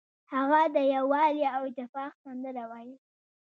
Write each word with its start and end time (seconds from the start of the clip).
هغه 0.33 0.61
د 0.75 0.77
یووالي 0.95 1.45
او 1.55 1.61
اتفاق 1.69 2.11
سندره 2.23 2.63
ویله. 2.71 2.97